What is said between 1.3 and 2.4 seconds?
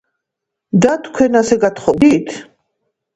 ასე გათხოვდით?